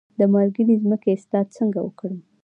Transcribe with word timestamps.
د 0.19 0.21
مالګینې 0.33 0.75
ځمکې 0.83 1.09
اصلاح 1.17 1.45
څنګه 1.57 1.79
وکړم؟ 1.83 2.17